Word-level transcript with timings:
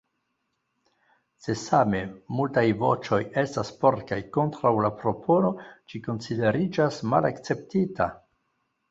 Se 1.47 1.53
same 1.63 1.97
multaj 2.37 2.63
voĉoj 2.83 3.19
estas 3.41 3.69
por 3.83 3.97
kaj 4.11 4.17
kontraŭ 4.37 4.71
la 4.85 4.91
propono, 5.03 5.51
ĝi 5.93 6.01
konsideriĝas 6.07 6.99
malakceptita. 7.13 8.09